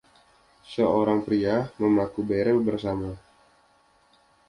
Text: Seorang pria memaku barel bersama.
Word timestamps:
Seorang 0.73 1.19
pria 1.27 1.57
memaku 1.81 2.19
barel 2.29 2.57
bersama. 2.69 3.11